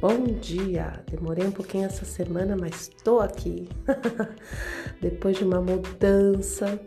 Bom 0.00 0.26
dia! 0.26 1.02
Demorei 1.10 1.44
um 1.44 1.50
pouquinho 1.50 1.84
essa 1.84 2.04
semana, 2.04 2.56
mas 2.56 2.82
estou 2.82 3.18
aqui. 3.18 3.68
Depois 5.02 5.36
de 5.36 5.42
uma 5.42 5.60
mudança 5.60 6.78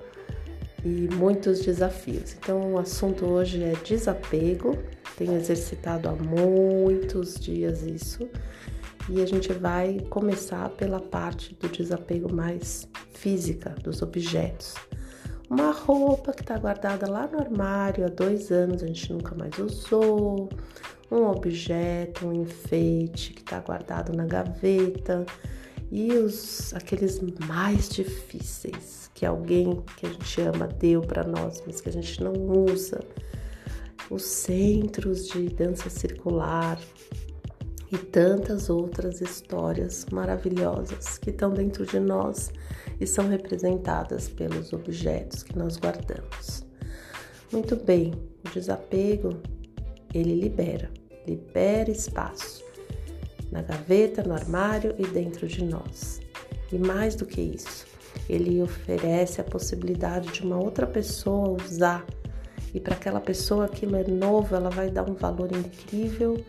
e 0.86 1.10
muitos 1.13 1.60
desafios. 1.60 2.34
Então, 2.39 2.76
o 2.76 2.79
assunto 2.79 3.26
hoje 3.26 3.62
é 3.62 3.74
desapego. 3.84 4.78
Tenho 5.18 5.36
exercitado 5.36 6.07
há 6.07 6.14
muitos 6.14 7.38
dias 7.38 7.82
isso. 7.82 8.29
E 9.10 9.21
a 9.21 9.25
gente 9.25 9.52
vai 9.52 10.00
começar 10.09 10.70
pela 10.70 11.02
parte 11.02 11.54
do 11.55 11.68
desapego 11.68 12.34
mais 12.34 12.88
física, 13.12 13.75
dos 13.84 14.02
objetos. 14.02 14.75
Uma 15.50 15.73
roupa 15.73 16.32
que 16.32 16.43
está 16.43 16.57
guardada 16.57 17.12
lá 17.12 17.28
no 17.28 17.39
armário 17.39 18.05
há 18.05 18.09
dois 18.09 18.52
anos, 18.52 18.82
a 18.82 18.88
gente 18.88 19.12
nunca 19.12 19.36
mais 19.36 19.57
usou 19.59 20.48
um 21.11 21.28
objeto, 21.28 22.25
um 22.25 22.33
enfeite 22.33 23.33
que 23.33 23.42
está 23.42 23.60
guardado 23.60 24.14
na 24.14 24.25
gaveta 24.25 25.25
e 25.92 26.14
os 26.14 26.74
aqueles 26.74 27.20
mais 27.46 27.89
difíceis 27.89 29.11
que 29.14 29.25
alguém 29.25 29.84
que 29.97 30.06
a 30.06 30.10
gente 30.10 30.42
ama 30.42 30.68
deu 30.68 31.01
para 31.01 31.25
nós, 31.25 31.61
mas 31.68 31.82
que 31.82 31.89
a 31.89 31.92
gente 31.92 32.23
não 32.23 32.31
usa. 32.34 33.02
Os 34.09 34.23
centros 34.23 35.28
de 35.28 35.50
dança 35.50 35.89
circular 35.89 36.80
e 37.92 37.98
tantas 37.98 38.70
outras 38.70 39.20
histórias 39.20 40.06
maravilhosas 40.12 41.17
que 41.17 41.30
estão 41.30 41.52
dentro 41.52 41.86
de 41.86 42.00
nós 42.00 42.52
e 43.00 43.06
são 43.06 43.28
representadas 43.28 44.30
pelos 44.30 44.72
objetos 44.72 45.44
que 45.44 45.58
nós 45.58 45.75
guardamos. 45.75 46.66
Muito 47.52 47.75
bem, 47.75 48.14
o 48.45 48.50
desapego 48.50 49.38
ele 50.14 50.36
libera 50.36 50.89
libera 51.28 51.89
espaço 51.89 52.64
na 53.52 53.62
gaveta, 53.62 54.23
no 54.23 54.34
armário 54.34 54.95
e 54.98 55.06
dentro 55.06 55.48
de 55.48 55.64
nós. 55.64 56.22
E 56.72 56.78
mais 56.78 57.16
do 57.16 57.26
que 57.26 57.42
isso, 57.42 57.86
ele 58.30 58.62
oferece 58.62 59.42
a 59.42 59.44
possibilidade 59.44 60.32
de 60.32 60.42
uma 60.42 60.58
outra 60.58 60.88
pessoa 60.88 61.58
usar. 61.62 62.06
E 62.73 62.80
para 62.80 62.95
aquela 62.95 63.20
pessoa 63.20 63.66
aquilo 63.66 63.98
é 63.98 64.04
novo, 64.06 64.56
ela 64.56 64.70
vai 64.70 64.90
dar 64.90 65.10
um 65.10 65.14
valor 65.14 65.50
incrível 65.52 66.44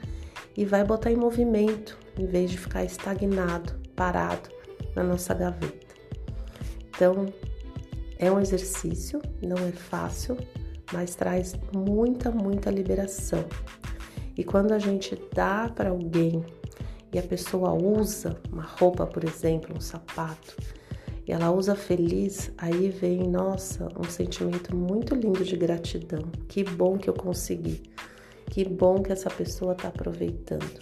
e 0.57 0.65
vai 0.65 0.85
botar 0.85 1.11
em 1.11 1.17
movimento, 1.17 1.99
em 2.17 2.27
vez 2.27 2.51
de 2.51 2.59
ficar 2.59 2.85
estagnado, 2.85 3.73
parado 3.97 4.49
na 4.95 5.03
nossa 5.03 5.35
gaveta. 5.35 5.93
Então, 6.95 7.27
é 8.19 8.31
um 8.31 8.39
exercício, 8.39 9.21
não 9.43 9.57
é 9.57 9.73
fácil, 9.73 10.37
mas 10.93 11.17
traz 11.17 11.55
muita, 11.75 12.31
muita 12.31 12.71
liberação. 12.71 13.45
E 14.37 14.45
quando 14.45 14.73
a 14.73 14.79
gente 14.79 15.21
dá 15.35 15.71
para 15.75 15.91
alguém 15.91 16.45
e 17.13 17.19
a 17.19 17.23
pessoa 17.23 17.73
usa 17.73 18.41
uma 18.51 18.63
roupa, 18.63 19.07
por 19.07 19.25
exemplo, 19.25 19.77
um 19.77 19.81
sapato, 19.81 20.57
e 21.27 21.31
ela 21.31 21.51
usa 21.53 21.77
feliz, 21.77 22.51
aí 22.59 22.89
vem, 22.89 23.29
nossa, 23.29 23.89
um 23.99 24.05
sentimento 24.05 24.75
muito 24.75 25.15
lindo 25.15 25.45
de 25.45 25.57
gratidão. 25.57 26.23
Que 26.49 26.65
bom 26.65 26.99
que 26.99 27.09
eu 27.09 27.15
consegui. 27.15 27.83
Que 28.51 28.65
bom 28.65 29.03
que 29.03 29.13
essa 29.13 29.31
pessoa 29.31 29.73
está 29.73 29.89
aproveitando. 29.89 30.81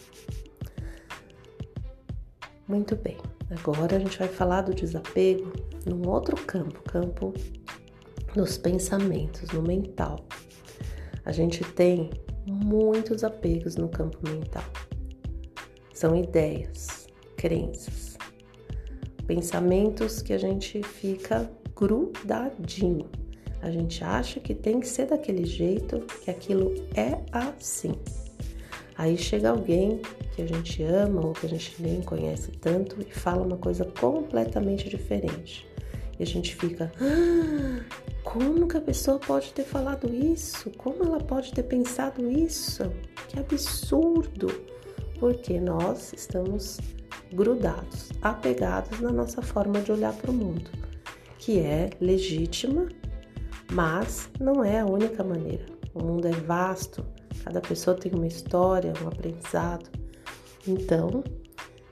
Muito 2.67 2.95
bem, 2.97 3.17
agora 3.51 3.97
a 3.97 3.99
gente 3.99 4.19
vai 4.19 4.29
falar 4.29 4.63
do 4.63 4.73
desapego 4.73 5.53
num 5.85 6.09
outro 6.09 6.37
campo, 6.37 6.81
campo 6.85 7.35
dos 8.35 8.57
pensamentos, 8.57 9.51
no 9.51 9.61
mental. 9.61 10.25
A 11.25 11.33
gente 11.33 11.65
tem 11.65 12.11
muitos 12.51 13.23
apegos 13.23 13.77
no 13.77 13.89
campo 13.89 14.19
mental. 14.29 14.65
São 15.95 16.17
ideias, 16.17 17.07
crenças, 17.37 18.17
pensamentos 19.27 20.21
que 20.21 20.33
a 20.33 20.39
gente 20.39 20.83
fica 20.83 21.51
grudadinho. 21.77 23.09
A 23.63 23.71
gente 23.71 24.03
acha 24.03 24.41
que 24.41 24.55
tem 24.55 24.81
que 24.81 24.89
ser 24.89 25.07
daquele 25.07 25.45
jeito, 25.45 26.01
que 26.23 26.31
aquilo 26.31 26.75
é 26.95 27.23
assim. 27.31 27.95
Aí 28.97 29.17
chega 29.17 29.51
alguém 29.51 30.01
que 30.35 30.43
a 30.43 30.47
gente 30.47 30.83
ama 30.83 31.25
ou 31.25 31.33
que 31.33 31.47
a 31.47 31.49
gente 31.49 31.81
nem 31.81 32.03
conhece 32.03 32.51
tanto 32.53 33.01
e 33.01 33.13
fala 33.13 33.47
uma 33.47 33.57
coisa 33.57 33.85
completamente 33.85 34.89
diferente. 34.89 35.70
E 36.21 36.23
a 36.23 36.27
gente 36.27 36.55
fica, 36.55 36.93
ah, 37.01 37.83
como 38.23 38.69
que 38.69 38.77
a 38.77 38.81
pessoa 38.83 39.19
pode 39.19 39.55
ter 39.55 39.65
falado 39.65 40.07
isso? 40.15 40.71
Como 40.77 41.03
ela 41.03 41.19
pode 41.19 41.51
ter 41.51 41.63
pensado 41.63 42.31
isso? 42.31 42.93
Que 43.27 43.41
absurdo! 43.41 44.49
Porque 45.19 45.59
nós 45.59 46.13
estamos 46.13 46.79
grudados, 47.33 48.11
apegados 48.21 49.01
na 49.01 49.11
nossa 49.11 49.41
forma 49.41 49.81
de 49.81 49.93
olhar 49.93 50.13
para 50.13 50.31
o 50.31 50.35
mundo, 50.35 50.71
que 51.39 51.59
é 51.59 51.89
legítima, 52.03 52.87
mas 53.73 54.29
não 54.39 54.63
é 54.63 54.81
a 54.81 54.87
única 54.87 55.25
maneira. 55.25 55.65
O 55.95 56.05
mundo 56.05 56.29
é 56.29 56.33
vasto, 56.33 57.03
cada 57.43 57.63
pessoa 57.63 57.97
tem 57.97 58.13
uma 58.13 58.27
história, 58.27 58.93
um 59.03 59.09
aprendizado. 59.09 59.89
Então, 60.69 61.25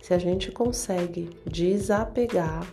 se 0.03 0.13
a 0.13 0.19
gente 0.19 0.53
consegue 0.53 1.31
desapegar 1.47 2.67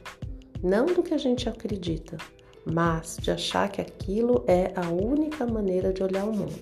não 0.65 0.87
do 0.87 1.03
que 1.03 1.13
a 1.13 1.17
gente 1.17 1.47
acredita, 1.47 2.17
mas 2.65 3.17
de 3.21 3.29
achar 3.29 3.69
que 3.69 3.79
aquilo 3.79 4.43
é 4.47 4.73
a 4.75 4.89
única 4.89 5.45
maneira 5.45 5.93
de 5.93 6.01
olhar 6.01 6.25
o 6.25 6.35
mundo. 6.35 6.59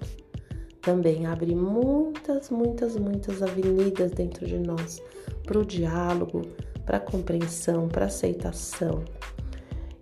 Também 0.81 1.25
abre 1.25 1.55
muitas, 1.55 2.49
muitas, 2.49 2.97
muitas 2.97 3.41
avenidas 3.41 4.11
dentro 4.11 4.45
de 4.45 4.59
nós 4.59 5.01
para 5.45 5.57
o 5.57 5.65
diálogo, 5.65 6.41
para 6.85 6.99
compreensão, 6.99 7.87
para 7.87 8.07
aceitação 8.07 9.05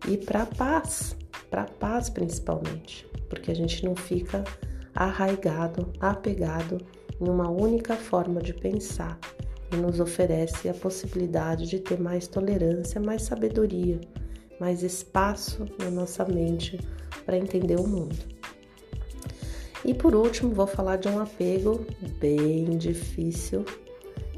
e 0.08 0.18
para 0.18 0.48
paz, 0.48 1.16
para 1.52 1.66
paz 1.66 2.10
principalmente, 2.10 3.08
porque 3.30 3.52
a 3.52 3.56
gente 3.56 3.86
não 3.86 3.96
fica 3.96 4.44
arraigado, 4.96 5.88
apegado 6.00 6.80
em 7.22 7.30
uma 7.30 7.52
única 7.52 7.96
forma 7.96 8.42
de 8.42 8.52
pensar 8.52 9.20
e 9.72 9.76
nos 9.76 10.00
oferece 10.00 10.70
a 10.70 10.74
possibilidade 10.74 11.68
de 11.68 11.80
ter 11.80 12.00
mais 12.00 12.28
tolerância, 12.28 13.00
mais 13.00 13.24
sabedoria, 13.24 14.00
mais 14.60 14.84
espaço 14.84 15.66
na 15.80 15.90
nossa 15.90 16.26
mente 16.26 16.80
para 17.26 17.38
entender 17.38 17.80
o 17.80 17.88
mundo. 17.88 18.16
E 19.84 19.94
por 19.94 20.14
último, 20.14 20.54
vou 20.54 20.68
falar 20.68 20.98
de 20.98 21.08
um 21.08 21.20
apego 21.20 21.86
bem 22.20 22.78
difícil, 22.78 23.66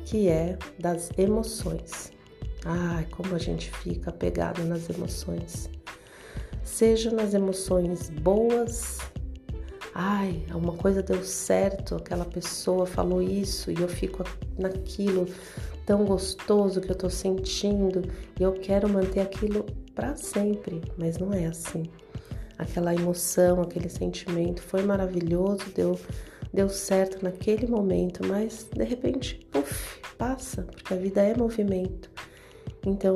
que 0.05 0.29
é 0.29 0.57
das 0.79 1.11
emoções. 1.17 2.13
Ai, 2.65 3.05
como 3.11 3.35
a 3.35 3.39
gente 3.39 3.69
fica 3.71 4.09
apegado 4.09 4.63
nas 4.63 4.89
emoções. 4.89 5.69
Seja 6.63 7.11
nas 7.11 7.33
emoções 7.33 8.09
boas, 8.09 8.99
ai, 9.93 10.43
uma 10.53 10.73
coisa 10.73 11.03
deu 11.03 11.23
certo, 11.23 11.95
aquela 11.95 12.25
pessoa 12.25 12.85
falou 12.85 13.21
isso 13.21 13.71
e 13.71 13.79
eu 13.79 13.87
fico 13.87 14.23
naquilo 14.57 15.27
tão 15.85 16.05
gostoso 16.05 16.81
que 16.81 16.91
eu 16.91 16.95
tô 16.95 17.09
sentindo 17.09 18.01
e 18.39 18.43
eu 18.43 18.53
quero 18.53 18.89
manter 18.89 19.21
aquilo 19.21 19.65
para 19.93 20.15
sempre, 20.15 20.81
mas 20.97 21.17
não 21.17 21.33
é 21.33 21.45
assim. 21.45 21.83
Aquela 22.57 22.93
emoção, 22.93 23.61
aquele 23.61 23.89
sentimento 23.89 24.61
foi 24.61 24.83
maravilhoso, 24.83 25.65
deu 25.75 25.99
deu 26.53 26.69
certo 26.69 27.23
naquele 27.23 27.65
momento, 27.65 28.25
mas 28.27 28.67
de 28.71 28.83
repente, 28.83 29.39
puf, 29.51 29.99
passa, 30.17 30.61
porque 30.61 30.93
a 30.93 30.97
vida 30.97 31.21
é 31.21 31.35
movimento. 31.35 32.11
Então, 32.85 33.15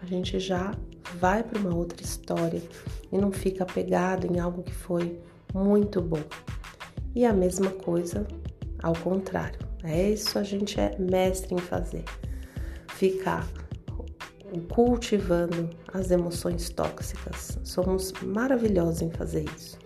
a 0.00 0.06
gente 0.06 0.38
já 0.38 0.72
vai 1.16 1.42
para 1.42 1.58
uma 1.58 1.74
outra 1.74 2.00
história 2.00 2.62
e 3.10 3.18
não 3.18 3.32
fica 3.32 3.64
apegado 3.64 4.32
em 4.32 4.38
algo 4.38 4.62
que 4.62 4.72
foi 4.72 5.18
muito 5.54 6.00
bom. 6.00 6.22
E 7.14 7.24
a 7.24 7.32
mesma 7.32 7.70
coisa 7.70 8.26
ao 8.82 8.94
contrário. 8.94 9.58
É 9.82 10.10
isso 10.10 10.38
a 10.38 10.42
gente 10.42 10.78
é 10.78 10.96
mestre 10.98 11.54
em 11.54 11.58
fazer. 11.58 12.04
Ficar 12.88 13.46
cultivando 14.68 15.70
as 15.92 16.10
emoções 16.10 16.70
tóxicas. 16.70 17.58
Somos 17.64 18.12
maravilhosos 18.22 19.02
em 19.02 19.10
fazer 19.10 19.44
isso. 19.56 19.78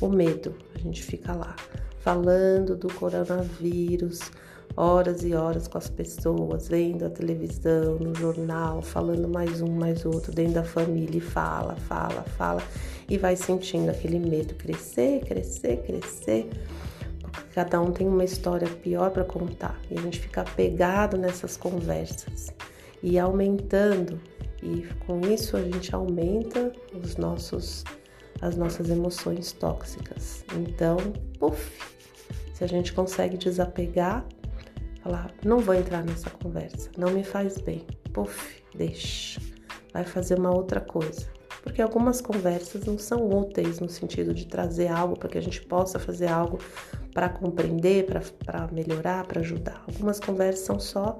O 0.00 0.08
medo, 0.08 0.54
a 0.74 0.78
gente 0.78 1.02
fica 1.02 1.32
lá 1.32 1.56
falando 2.00 2.76
do 2.76 2.88
coronavírus, 2.94 4.30
horas 4.76 5.24
e 5.24 5.34
horas 5.34 5.66
com 5.66 5.78
as 5.78 5.88
pessoas, 5.88 6.68
vendo 6.68 7.06
a 7.06 7.10
televisão, 7.10 7.98
no 7.98 8.14
jornal, 8.14 8.82
falando 8.82 9.26
mais 9.26 9.62
um, 9.62 9.72
mais 9.72 10.04
outro, 10.04 10.32
dentro 10.32 10.54
da 10.54 10.64
família, 10.64 11.18
e 11.18 11.20
fala, 11.20 11.76
fala, 11.76 12.22
fala, 12.36 12.62
e 13.08 13.16
vai 13.16 13.36
sentindo 13.36 13.90
aquele 13.90 14.18
medo 14.18 14.54
crescer, 14.54 15.24
crescer, 15.24 15.78
crescer. 15.78 16.50
Porque 17.22 17.54
cada 17.54 17.80
um 17.80 17.90
tem 17.90 18.06
uma 18.06 18.24
história 18.24 18.68
pior 18.68 19.10
para 19.10 19.24
contar 19.24 19.80
e 19.90 19.98
a 19.98 20.02
gente 20.02 20.20
fica 20.20 20.44
pegado 20.44 21.16
nessas 21.16 21.56
conversas 21.56 22.52
e 23.02 23.18
aumentando, 23.18 24.20
e 24.62 24.86
com 25.06 25.20
isso 25.20 25.56
a 25.56 25.62
gente 25.62 25.94
aumenta 25.94 26.72
os 26.92 27.16
nossos 27.16 27.84
as 28.40 28.54
nossas 28.56 28.90
emoções 28.90 29.52
tóxicas. 29.52 30.44
Então, 30.54 30.98
puf, 31.38 31.72
se 32.52 32.64
a 32.64 32.66
gente 32.66 32.92
consegue 32.92 33.36
desapegar, 33.36 34.26
Falar, 35.06 35.32
não 35.44 35.60
vou 35.60 35.72
entrar 35.72 36.04
nessa 36.04 36.28
conversa, 36.30 36.90
não 36.98 37.12
me 37.12 37.22
faz 37.22 37.58
bem. 37.58 37.86
Puf, 38.12 38.60
deixa. 38.74 39.40
Vai 39.92 40.04
fazer 40.04 40.36
uma 40.36 40.52
outra 40.52 40.80
coisa. 40.80 41.28
Porque 41.62 41.80
algumas 41.80 42.20
conversas 42.20 42.84
não 42.86 42.98
são 42.98 43.30
úteis 43.30 43.78
no 43.78 43.88
sentido 43.88 44.34
de 44.34 44.48
trazer 44.48 44.88
algo 44.88 45.16
para 45.16 45.28
que 45.28 45.38
a 45.38 45.40
gente 45.40 45.62
possa 45.62 46.00
fazer 46.00 46.26
algo 46.26 46.58
para 47.14 47.28
compreender, 47.28 48.04
para 48.44 48.66
melhorar, 48.72 49.24
para 49.28 49.42
ajudar. 49.42 49.84
Algumas 49.86 50.18
conversas 50.18 50.66
são 50.66 50.80
só 50.80 51.16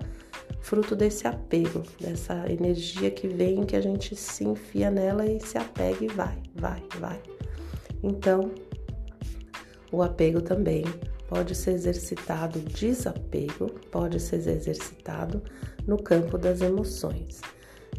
fruto 0.62 0.96
desse 0.96 1.28
apego, 1.28 1.84
dessa 2.00 2.44
energia 2.50 3.08
que 3.08 3.28
vem, 3.28 3.62
que 3.62 3.76
a 3.76 3.80
gente 3.80 4.16
se 4.16 4.42
enfia 4.42 4.90
nela 4.90 5.24
e 5.24 5.38
se 5.38 5.58
apega 5.58 6.04
e 6.04 6.08
vai, 6.08 6.36
vai, 6.56 6.82
vai. 6.98 7.22
Então, 8.02 8.50
o 9.92 10.02
apego 10.02 10.42
também 10.42 10.82
pode 11.28 11.54
ser 11.54 11.72
exercitado, 11.72 12.58
desapego 12.60 13.70
pode 13.90 14.20
ser 14.20 14.36
exercitado 14.36 15.42
no 15.86 15.96
campo 16.02 16.38
das 16.38 16.60
emoções. 16.60 17.40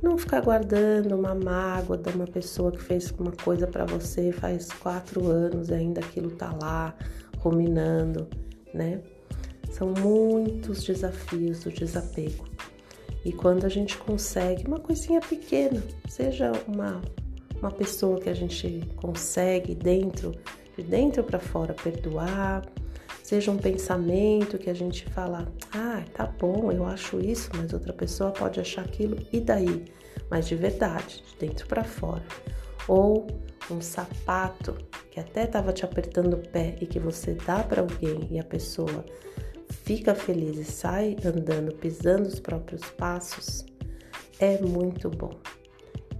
Não 0.01 0.17
ficar 0.17 0.41
guardando 0.41 1.15
uma 1.15 1.33
mágoa 1.33 1.97
de 1.97 2.09
uma 2.09 2.27
pessoa 2.27 2.71
que 2.71 2.81
fez 2.81 3.11
uma 3.17 3.31
coisa 3.31 3.65
para 3.65 3.85
você 3.85 4.31
faz 4.31 4.71
quatro 4.71 5.27
anos 5.27 5.69
e 5.69 5.73
ainda 5.73 6.01
aquilo 6.01 6.29
tá 6.31 6.55
lá, 6.61 6.95
ruminando, 7.39 8.27
né? 8.73 9.01
São 9.71 9.93
muitos 9.99 10.83
desafios 10.83 11.63
do 11.63 11.71
desapego. 11.71 12.45
E 13.25 13.33
quando 13.33 13.65
a 13.65 13.69
gente 13.69 13.97
consegue 13.97 14.65
uma 14.67 14.79
coisinha 14.79 15.19
pequena, 15.19 15.81
seja 16.07 16.51
uma, 16.67 17.01
uma 17.59 17.71
pessoa 17.71 18.19
que 18.19 18.29
a 18.29 18.33
gente 18.33 18.87
consegue 18.95 19.73
dentro, 19.73 20.31
de 20.77 20.83
dentro 20.83 21.23
para 21.23 21.39
fora 21.39 21.73
perdoar, 21.73 22.63
seja 23.27 23.51
um 23.51 23.57
pensamento 23.57 24.57
que 24.57 24.69
a 24.69 24.73
gente 24.73 25.03
fala, 25.09 25.51
ah, 25.73 26.01
tá 26.13 26.25
bom, 26.25 26.71
eu 26.71 26.85
acho 26.85 27.19
isso, 27.19 27.49
mas 27.57 27.73
outra 27.73 27.91
pessoa 27.91 28.31
pode 28.31 28.57
achar 28.57 28.85
aquilo, 28.85 29.17
e 29.33 29.41
daí? 29.41 29.83
Mas 30.31 30.47
de 30.47 30.55
verdade, 30.55 31.21
de 31.27 31.37
dentro 31.37 31.67
para 31.67 31.83
fora. 31.83 32.23
Ou 32.87 33.27
um 33.69 33.81
sapato 33.81 34.77
que 35.11 35.19
até 35.19 35.43
estava 35.43 35.73
te 35.73 35.83
apertando 35.83 36.35
o 36.35 36.37
pé 36.37 36.77
e 36.79 36.87
que 36.87 36.99
você 36.99 37.33
dá 37.33 37.61
para 37.61 37.81
alguém 37.81 38.29
e 38.31 38.39
a 38.39 38.45
pessoa 38.45 39.03
fica 39.83 40.15
feliz 40.15 40.57
e 40.57 40.63
sai 40.63 41.17
andando, 41.25 41.75
pisando 41.75 42.29
os 42.29 42.39
próprios 42.39 42.89
passos, 42.91 43.65
é 44.39 44.57
muito 44.61 45.09
bom. 45.09 45.37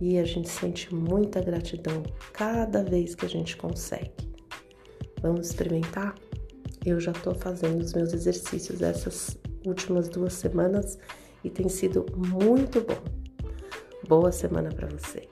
E 0.01 0.19
a 0.19 0.25
gente 0.25 0.49
sente 0.49 0.93
muita 0.93 1.39
gratidão 1.39 2.03
cada 2.33 2.83
vez 2.83 3.15
que 3.15 3.25
a 3.25 3.29
gente 3.29 3.55
consegue. 3.55 4.11
Vamos 5.21 5.47
experimentar? 5.47 6.26
Eu 6.87 7.01
já 7.01 7.11
estou 7.11 7.35
fazendo 7.35 7.81
os 7.81 7.93
meus 7.93 8.13
exercícios 8.13 8.81
essas 8.81 9.37
últimas 9.65 10.07
duas 10.07 10.31
semanas 10.31 10.97
e 11.43 11.49
tem 11.49 11.67
sido 11.67 12.05
muito 12.15 12.79
bom. 12.79 13.03
Boa 14.07 14.31
semana 14.31 14.69
para 14.69 14.87
você! 14.87 15.27